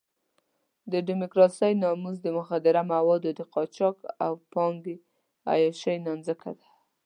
[0.91, 4.07] د ډیموکراسۍ ناموس د مخدره موادو د قاچاق د
[4.51, 4.95] پانګې
[5.51, 6.67] عیاشۍ نانځکه ده.